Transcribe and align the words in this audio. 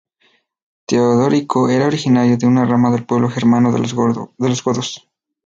Teodorico 0.87 1.69
era 1.69 1.85
originario 1.85 2.35
de 2.35 2.47
una 2.47 2.65
rama 2.65 2.89
del 2.89 3.05
pueblo 3.05 3.29
germano 3.29 3.71
de 3.71 3.77
los 3.77 3.93
godos. 3.93 5.07